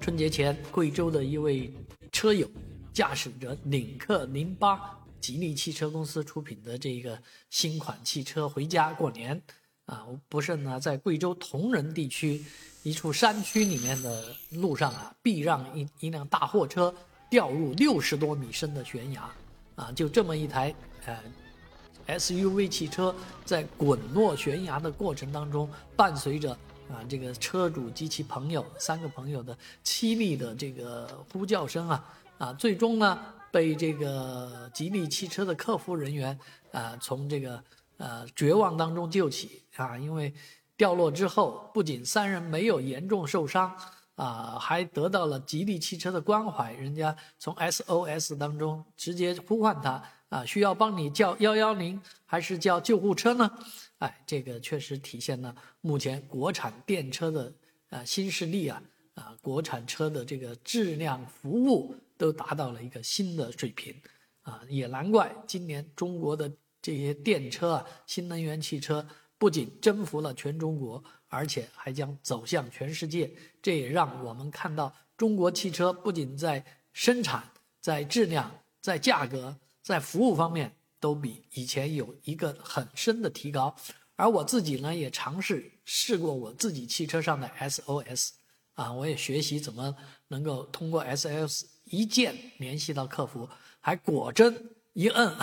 [0.00, 1.72] 春节前，贵州的一位
[2.12, 2.48] 车友
[2.92, 4.78] 驾驶着领克零八，
[5.20, 9.40] 吉利汽车公司出品的这个新款汽车回家过年，
[9.86, 12.44] 啊，不慎呢，在贵州铜仁地区
[12.84, 16.94] 一处山区里面的路上啊，避让一一辆大货车
[17.28, 19.28] 掉入六十多米深的悬崖，
[19.74, 20.72] 啊，就这么一台
[21.06, 23.12] 呃 SUV 汽车
[23.44, 26.56] 在滚落悬崖的过程当中，伴随着。
[26.88, 32.04] 啊，这个车主及其朋友三个朋友的凄厉的这个呼叫声啊，
[32.38, 33.18] 啊，最终呢
[33.50, 36.38] 被这个吉利汽车的客服人员
[36.72, 37.62] 啊从这个
[37.96, 40.32] 呃绝望当中救起啊，因为
[40.76, 43.74] 掉落之后，不仅三人没有严重受伤
[44.14, 53.50] 啊，还得到了吉利汽车的关怀，人家从 SOS 当中直接呼唤他啊，需要帮你叫幺幺零还是叫救护车呢？
[53.98, 57.52] 哎，这个确实体现了目前国产电车的
[57.90, 58.82] 啊新势力啊
[59.14, 63.94] 啊，国产车的这个质量服务都达到了一个新的水平
[64.42, 69.06] 啊，也难怪今年中国的这些电车啊，新能源汽车
[69.38, 73.30] 不仅征服了全中国，而且还将走向全世界。
[73.62, 77.42] 这也让我们看到中国汽车不仅在生产、
[77.80, 79.56] 在质量、在价格、
[79.86, 80.72] 在服务方面。
[80.98, 83.76] 都比以前有一个很深的提高，
[84.16, 88.30] 而我自己呢也尝试试过我自己汽车上的 SOS，
[88.72, 89.94] 啊，我也学习怎么
[90.28, 93.46] 能够通过 SOS 一键联系到客服，
[93.78, 95.36] 还果真一摁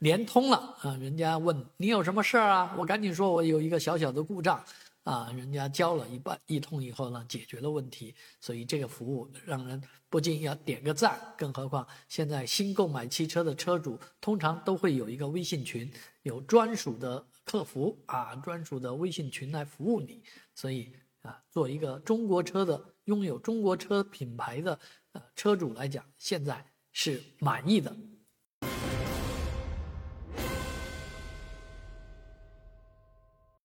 [0.00, 0.94] 连通了啊！
[1.00, 2.76] 人家问你有什么事儿啊？
[2.78, 4.62] 我赶紧说我有一个小小的故障。
[5.10, 11.20] 啊，人家交了一半一通以后呢，解决了问题，所以这个服务让人不禁要点个赞。
[11.36, 20.22] 更何况现在新购买汽车的车主通常都会有一个微信群，有专属的客服啊，专属的微信群来服务你。
[20.54, 24.78] 所以啊，做一个中国车的拥有中国车品牌的
[25.10, 27.96] 呃车主来讲，现在是满意的。